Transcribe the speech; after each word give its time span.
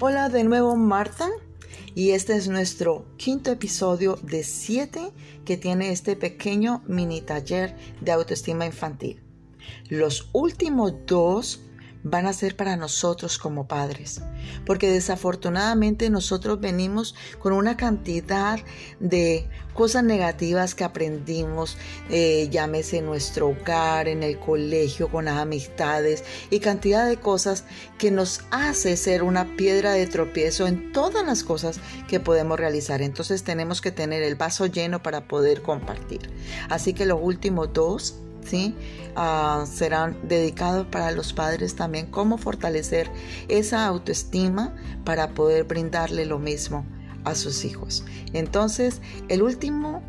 Hola 0.00 0.28
de 0.28 0.44
nuevo 0.44 0.76
Marta 0.76 1.28
y 1.96 2.10
este 2.10 2.36
es 2.36 2.46
nuestro 2.46 3.04
quinto 3.16 3.50
episodio 3.50 4.16
de 4.22 4.44
siete 4.44 5.10
que 5.44 5.56
tiene 5.56 5.90
este 5.90 6.14
pequeño 6.14 6.84
mini 6.86 7.20
taller 7.20 7.76
de 8.00 8.12
autoestima 8.12 8.64
infantil. 8.64 9.20
Los 9.88 10.30
últimos 10.32 10.92
dos 11.04 11.62
van 12.10 12.26
a 12.26 12.32
ser 12.32 12.56
para 12.56 12.76
nosotros 12.76 13.38
como 13.38 13.66
padres. 13.66 14.20
Porque 14.66 14.90
desafortunadamente 14.90 16.10
nosotros 16.10 16.60
venimos 16.60 17.14
con 17.38 17.52
una 17.52 17.76
cantidad 17.76 18.58
de 19.00 19.48
cosas 19.74 20.02
negativas 20.02 20.74
que 20.74 20.82
aprendimos, 20.82 21.78
eh, 22.10 22.48
llámese 22.50 22.98
en 22.98 23.06
nuestro 23.06 23.50
hogar, 23.50 24.08
en 24.08 24.24
el 24.24 24.38
colegio, 24.38 25.08
con 25.08 25.26
las 25.26 25.38
amistades 25.38 26.24
y 26.50 26.58
cantidad 26.58 27.06
de 27.06 27.16
cosas 27.16 27.64
que 27.96 28.10
nos 28.10 28.40
hace 28.50 28.96
ser 28.96 29.22
una 29.22 29.56
piedra 29.56 29.92
de 29.92 30.06
tropiezo 30.08 30.66
en 30.66 30.90
todas 30.92 31.24
las 31.24 31.44
cosas 31.44 31.78
que 32.08 32.18
podemos 32.18 32.58
realizar. 32.58 33.02
Entonces 33.02 33.44
tenemos 33.44 33.80
que 33.80 33.92
tener 33.92 34.22
el 34.22 34.34
vaso 34.34 34.66
lleno 34.66 35.02
para 35.02 35.28
poder 35.28 35.62
compartir. 35.62 36.30
Así 36.68 36.92
que 36.92 37.06
los 37.06 37.20
últimos 37.22 37.72
dos 37.72 38.16
¿sí? 38.48 38.74
Ah, 39.16 39.64
serán 39.70 40.16
dedicados 40.28 40.86
para 40.86 41.10
los 41.12 41.32
padres 41.32 41.74
también, 41.74 42.06
cómo 42.06 42.38
fortalecer 42.38 43.10
esa 43.48 43.86
autoestima 43.86 44.74
para 45.04 45.30
poder 45.30 45.64
brindarle 45.64 46.24
lo 46.24 46.38
mismo 46.38 46.86
a 47.24 47.34
sus 47.34 47.64
hijos. 47.64 48.04
Entonces, 48.32 49.00
el 49.28 49.42
último 49.42 50.02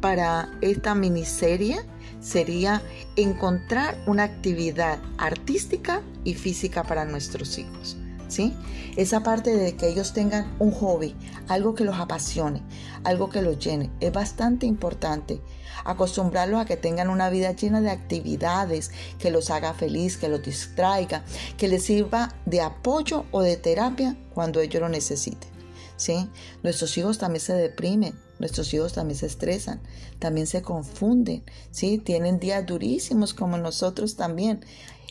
para 0.00 0.50
esta 0.60 0.94
miniserie 0.94 1.78
sería 2.20 2.82
encontrar 3.16 3.96
una 4.06 4.24
actividad 4.24 4.98
artística 5.18 6.02
y 6.24 6.34
física 6.34 6.82
para 6.84 7.04
nuestros 7.04 7.58
hijos. 7.58 7.96
¿Sí? 8.28 8.54
Esa 8.96 9.22
parte 9.22 9.56
de 9.56 9.76
que 9.76 9.88
ellos 9.88 10.12
tengan 10.12 10.54
un 10.58 10.70
hobby, 10.70 11.14
algo 11.48 11.74
que 11.74 11.84
los 11.84 11.98
apasione, 11.98 12.62
algo 13.04 13.28
que 13.28 13.42
los 13.42 13.58
llene, 13.58 13.90
es 14.00 14.12
bastante 14.12 14.66
importante 14.66 15.40
acostumbrarlos 15.84 16.60
a 16.60 16.64
que 16.64 16.76
tengan 16.76 17.10
una 17.10 17.30
vida 17.30 17.52
llena 17.52 17.80
de 17.80 17.90
actividades 17.90 18.90
que 19.18 19.30
los 19.30 19.50
haga 19.50 19.74
feliz, 19.74 20.16
que 20.16 20.28
los 20.28 20.42
distraiga, 20.42 21.24
que 21.56 21.68
les 21.68 21.84
sirva 21.84 22.34
de 22.46 22.60
apoyo 22.60 23.26
o 23.30 23.42
de 23.42 23.56
terapia 23.56 24.16
cuando 24.32 24.60
ellos 24.60 24.80
lo 24.80 24.88
necesiten. 24.88 25.50
¿sí? 25.96 26.28
Nuestros 26.62 26.96
hijos 26.98 27.18
también 27.18 27.40
se 27.40 27.54
deprimen, 27.54 28.18
nuestros 28.38 28.72
hijos 28.74 28.92
también 28.92 29.18
se 29.18 29.26
estresan, 29.26 29.80
también 30.18 30.46
se 30.46 30.62
confunden, 30.62 31.44
¿sí? 31.70 31.98
Tienen 31.98 32.40
días 32.40 32.66
durísimos 32.66 33.32
como 33.34 33.58
nosotros 33.58 34.16
también. 34.16 34.64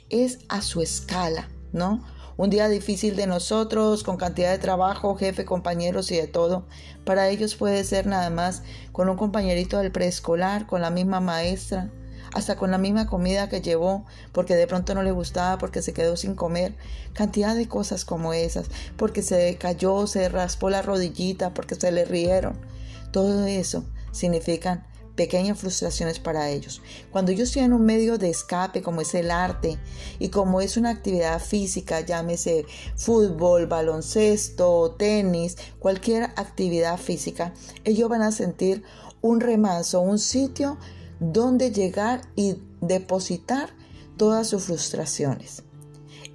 Es 0.09 0.39
a 0.49 0.61
su 0.61 0.81
escala, 0.81 1.49
¿no? 1.71 2.03
Un 2.37 2.49
día 2.49 2.67
difícil 2.67 3.15
de 3.15 3.27
nosotros, 3.27 4.03
con 4.03 4.17
cantidad 4.17 4.51
de 4.51 4.57
trabajo, 4.57 5.15
jefe, 5.15 5.45
compañeros 5.45 6.11
y 6.11 6.17
de 6.17 6.27
todo. 6.27 6.65
Para 7.05 7.29
ellos 7.29 7.55
puede 7.55 7.83
ser 7.83 8.07
nada 8.07 8.29
más 8.29 8.63
con 8.91 9.09
un 9.09 9.17
compañerito 9.17 9.77
del 9.77 9.91
preescolar, 9.91 10.65
con 10.65 10.81
la 10.81 10.89
misma 10.89 11.19
maestra, 11.19 11.89
hasta 12.33 12.55
con 12.55 12.71
la 12.71 12.77
misma 12.77 13.07
comida 13.07 13.49
que 13.49 13.61
llevó, 13.61 14.05
porque 14.31 14.55
de 14.55 14.67
pronto 14.67 14.95
no 14.95 15.03
le 15.03 15.11
gustaba, 15.11 15.57
porque 15.57 15.81
se 15.81 15.93
quedó 15.93 16.17
sin 16.17 16.35
comer. 16.35 16.75
Cantidad 17.13 17.55
de 17.55 17.67
cosas 17.67 18.05
como 18.05 18.33
esas, 18.33 18.67
porque 18.97 19.21
se 19.21 19.55
cayó, 19.57 20.07
se 20.07 20.27
raspó 20.29 20.69
la 20.69 20.81
rodillita, 20.81 21.53
porque 21.53 21.75
se 21.75 21.91
le 21.91 22.05
rieron. 22.05 22.57
Todo 23.11 23.45
eso 23.45 23.85
significan 24.11 24.85
pequeñas 25.15 25.59
frustraciones 25.59 26.19
para 26.19 26.49
ellos. 26.49 26.81
Cuando 27.11 27.31
ellos 27.31 27.51
tienen 27.51 27.73
un 27.73 27.85
medio 27.85 28.17
de 28.17 28.29
escape 28.29 28.81
como 28.81 29.01
es 29.01 29.13
el 29.13 29.31
arte 29.31 29.77
y 30.19 30.29
como 30.29 30.61
es 30.61 30.77
una 30.77 30.89
actividad 30.89 31.39
física, 31.39 32.01
llámese 32.01 32.65
fútbol, 32.95 33.67
baloncesto, 33.67 34.95
tenis, 34.97 35.57
cualquier 35.79 36.23
actividad 36.35 36.97
física, 36.97 37.53
ellos 37.83 38.09
van 38.09 38.21
a 38.21 38.31
sentir 38.31 38.83
un 39.21 39.39
remanso, 39.39 40.01
un 40.01 40.19
sitio 40.19 40.77
donde 41.19 41.71
llegar 41.71 42.21
y 42.35 42.57
depositar 42.81 43.69
todas 44.17 44.47
sus 44.47 44.63
frustraciones. 44.63 45.63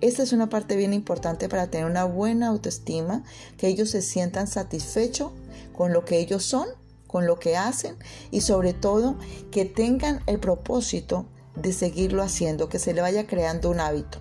Esta 0.01 0.23
es 0.23 0.33
una 0.33 0.49
parte 0.49 0.77
bien 0.77 0.93
importante 0.93 1.49
para 1.49 1.71
tener 1.71 1.87
una 1.87 2.05
buena 2.05 2.49
autoestima, 2.49 3.25
que 3.57 3.67
ellos 3.67 3.91
se 3.91 4.01
sientan 4.01 4.47
satisfechos 4.47 5.33
con 5.77 5.93
lo 5.93 6.05
que 6.05 6.19
ellos 6.19 6.45
son 6.45 6.69
con 7.09 7.27
lo 7.27 7.41
que 7.41 7.57
hacen 7.57 7.97
y 8.31 8.43
sobre 8.43 8.73
todo 8.73 9.17
que 9.51 9.65
tengan 9.65 10.23
el 10.27 10.39
propósito 10.39 11.27
de 11.57 11.73
seguirlo 11.73 12.23
haciendo, 12.23 12.69
que 12.69 12.79
se 12.79 12.95
le 12.95 13.01
vaya 13.01 13.27
creando 13.27 13.71
un 13.71 13.81
hábito. 13.81 14.21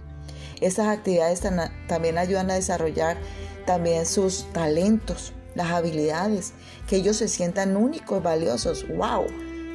Estas 0.59 0.87
actividades 0.87 1.43
también 1.87 2.17
ayudan 2.17 2.49
a 2.49 2.55
desarrollar 2.55 3.17
también 3.67 4.07
sus 4.07 4.51
talentos, 4.53 5.33
las 5.53 5.67
habilidades, 5.67 6.53
que 6.87 6.95
ellos 6.95 7.17
se 7.17 7.27
sientan 7.27 7.77
únicos, 7.77 8.23
valiosos. 8.23 8.87
¡Wow! 8.87 9.25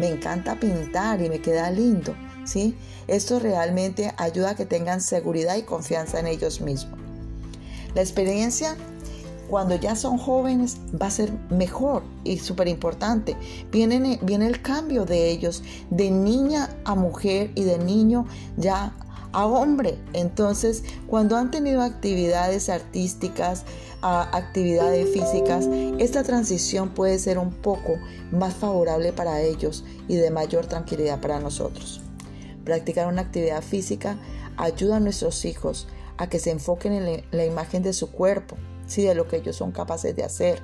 Me 0.01 0.09
encanta 0.09 0.59
pintar 0.59 1.23
y 1.23 1.29
me 1.29 1.41
queda 1.41 1.71
lindo. 1.71 2.17
¿sí? 2.45 2.77
Esto 3.07 3.39
realmente 3.39 4.13
ayuda 4.17 4.51
a 4.51 4.57
que 4.57 4.67
tengan 4.67 5.01
seguridad 5.01 5.57
y 5.57 5.63
confianza 5.63 6.21
en 6.21 6.27
ellos 6.27 6.61
mismos. 6.61 6.99
La 7.95 8.01
experiencia 8.01 8.77
cuando 9.53 9.77
ya 9.77 9.95
son 9.97 10.17
jóvenes 10.17 10.79
va 10.99 11.09
a 11.09 11.11
ser 11.11 11.31
mejor 11.51 12.05
y 12.25 12.39
súper 12.39 12.69
importante. 12.69 13.37
Viene, 13.71 14.19
viene 14.23 14.47
el 14.47 14.63
cambio 14.63 15.05
de 15.05 15.29
ellos 15.29 15.63
de 15.91 16.11
niña 16.11 16.71
a 16.87 16.95
mujer 16.95 17.51
y 17.55 17.65
de 17.65 17.77
niño 17.77 18.25
ya 18.57 18.95
a 19.33 19.45
hombre. 19.45 19.99
Entonces, 20.15 20.85
cuando 21.07 21.37
han 21.37 21.51
tenido 21.51 21.83
actividades 21.83 22.71
artísticas, 22.71 23.67
actividades 24.01 25.11
físicas, 25.13 25.69
esta 25.99 26.23
transición 26.23 26.89
puede 26.89 27.19
ser 27.19 27.37
un 27.37 27.51
poco 27.51 27.99
más 28.31 28.55
favorable 28.55 29.13
para 29.13 29.43
ellos 29.43 29.85
y 30.09 30.17
de 30.17 30.31
mayor 30.31 30.65
tranquilidad 30.65 31.21
para 31.21 31.41
nosotros. 31.41 32.01
Practicar 32.65 33.07
una 33.07 33.21
actividad 33.21 33.61
física 33.61 34.17
ayuda 34.57 34.97
a 34.97 35.01
nuestros 35.01 35.45
hijos 35.45 35.89
a 36.17 36.31
que 36.31 36.39
se 36.39 36.53
enfoquen 36.53 36.95
en 36.95 37.25
la 37.31 37.45
imagen 37.45 37.83
de 37.83 37.93
su 37.93 38.11
cuerpo, 38.11 38.57
de 39.01 39.15
lo 39.15 39.27
que 39.27 39.37
ellos 39.37 39.57
son 39.57 39.73
capaces 39.73 40.15
de 40.15 40.25
hacer, 40.25 40.61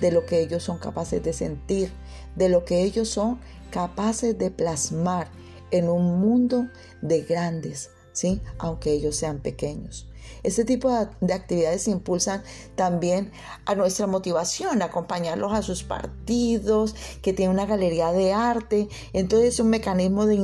de 0.00 0.12
lo 0.12 0.24
que 0.24 0.40
ellos 0.40 0.62
son 0.62 0.78
capaces 0.78 1.22
de 1.22 1.32
sentir, 1.32 1.90
de 2.36 2.48
lo 2.48 2.64
que 2.64 2.82
ellos 2.82 3.08
son 3.08 3.40
capaces 3.70 4.38
de 4.38 4.50
plasmar 4.52 5.28
en 5.72 5.88
un 5.88 6.20
mundo 6.20 6.68
de 7.00 7.22
grandes, 7.22 7.90
¿sí? 8.12 8.40
aunque 8.58 8.92
ellos 8.92 9.16
sean 9.16 9.40
pequeños. 9.40 10.08
Este 10.44 10.64
tipo 10.64 10.90
de 11.20 11.34
actividades 11.34 11.88
impulsan 11.88 12.42
también 12.76 13.32
a 13.64 13.74
nuestra 13.74 14.06
motivación, 14.06 14.82
acompañarlos 14.82 15.52
a 15.52 15.62
sus 15.62 15.82
partidos, 15.82 16.94
que 17.22 17.32
tienen 17.32 17.54
una 17.54 17.66
galería 17.66 18.12
de 18.12 18.32
arte. 18.32 18.88
Entonces 19.12 19.54
es 19.54 19.60
un 19.60 19.70
mecanismo 19.70 20.26
de 20.26 20.36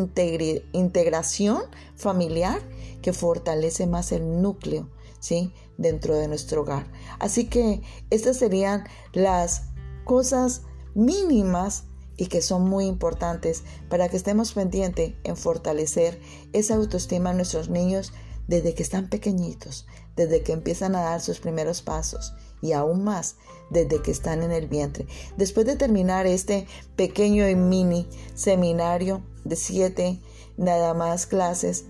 integración 0.72 1.62
familiar 1.96 2.60
que 3.02 3.12
fortalece 3.12 3.86
más 3.86 4.10
el 4.10 4.42
núcleo 4.42 4.88
¿sí? 5.20 5.52
Dentro 5.78 6.14
de 6.14 6.28
nuestro 6.28 6.60
hogar. 6.60 6.86
Así 7.18 7.46
que 7.46 7.80
estas 8.10 8.36
serían 8.36 8.84
las 9.14 9.62
cosas 10.04 10.62
mínimas 10.94 11.84
y 12.18 12.26
que 12.26 12.42
son 12.42 12.68
muy 12.68 12.84
importantes 12.84 13.62
para 13.88 14.08
que 14.08 14.16
estemos 14.16 14.52
pendientes 14.52 15.14
en 15.24 15.36
fortalecer 15.36 16.20
esa 16.52 16.74
autoestima 16.74 17.30
en 17.30 17.36
nuestros 17.36 17.70
niños 17.70 18.12
desde 18.48 18.74
que 18.74 18.82
están 18.82 19.08
pequeñitos, 19.08 19.86
desde 20.16 20.42
que 20.42 20.52
empiezan 20.52 20.96
a 20.96 21.02
dar 21.02 21.20
sus 21.20 21.38
primeros 21.38 21.80
pasos 21.80 22.34
y 22.60 22.72
aún 22.72 23.04
más 23.04 23.36
desde 23.70 24.02
que 24.02 24.10
están 24.10 24.42
en 24.42 24.50
el 24.50 24.66
vientre. 24.66 25.06
Después 25.36 25.64
de 25.66 25.76
terminar 25.76 26.26
este 26.26 26.66
pequeño 26.96 27.48
y 27.48 27.54
mini 27.54 28.08
seminario 28.34 29.22
de 29.44 29.54
siete 29.54 30.18
nada 30.56 30.94
más 30.94 31.26
clases, 31.26 31.84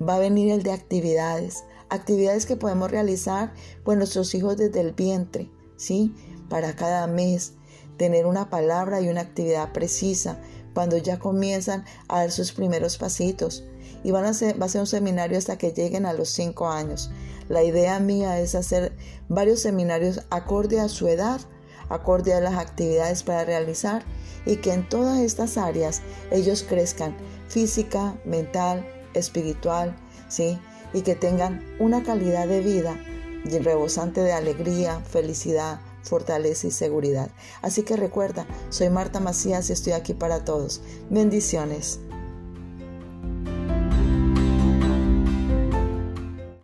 va 0.00 0.16
a 0.16 0.20
venir 0.20 0.52
el 0.52 0.62
de 0.62 0.72
actividades 0.72 1.64
actividades 1.92 2.46
que 2.46 2.56
podemos 2.56 2.90
realizar 2.90 3.52
con 3.84 3.98
nuestros 3.98 4.34
hijos 4.34 4.56
desde 4.56 4.80
el 4.80 4.92
vientre, 4.92 5.50
¿sí? 5.76 6.14
Para 6.48 6.74
cada 6.74 7.06
mes, 7.06 7.52
tener 7.98 8.26
una 8.26 8.48
palabra 8.48 9.00
y 9.00 9.08
una 9.08 9.20
actividad 9.20 9.72
precisa 9.72 10.40
cuando 10.74 10.96
ya 10.96 11.18
comienzan 11.18 11.84
a 12.08 12.20
dar 12.20 12.30
sus 12.30 12.52
primeros 12.52 12.96
pasitos. 12.96 13.64
Y 14.04 14.10
van 14.10 14.24
a 14.24 14.34
ser, 14.34 14.60
va 14.60 14.66
a 14.66 14.68
ser 14.70 14.80
un 14.80 14.86
seminario 14.86 15.36
hasta 15.36 15.58
que 15.58 15.72
lleguen 15.72 16.06
a 16.06 16.14
los 16.14 16.30
cinco 16.30 16.68
años. 16.68 17.10
La 17.48 17.62
idea 17.62 18.00
mía 18.00 18.40
es 18.40 18.54
hacer 18.54 18.96
varios 19.28 19.60
seminarios 19.60 20.22
acorde 20.30 20.80
a 20.80 20.88
su 20.88 21.08
edad, 21.08 21.40
acorde 21.90 22.32
a 22.32 22.40
las 22.40 22.54
actividades 22.54 23.22
para 23.22 23.44
realizar 23.44 24.02
y 24.46 24.56
que 24.56 24.72
en 24.72 24.88
todas 24.88 25.20
estas 25.20 25.58
áreas 25.58 26.00
ellos 26.30 26.64
crezcan 26.66 27.14
física, 27.48 28.16
mental, 28.24 28.88
espiritual, 29.14 29.94
¿sí? 30.28 30.58
Y 30.92 31.02
que 31.02 31.14
tengan 31.14 31.64
una 31.78 32.02
calidad 32.02 32.46
de 32.46 32.60
vida 32.60 32.96
rebosante 33.44 34.20
de 34.20 34.32
alegría, 34.32 35.00
felicidad, 35.00 35.80
fortaleza 36.02 36.66
y 36.66 36.70
seguridad. 36.70 37.30
Así 37.60 37.82
que 37.82 37.96
recuerda, 37.96 38.46
soy 38.70 38.90
Marta 38.90 39.20
Macías 39.20 39.70
y 39.70 39.72
estoy 39.72 39.94
aquí 39.94 40.14
para 40.14 40.44
todos. 40.44 40.80
Bendiciones. 41.10 42.00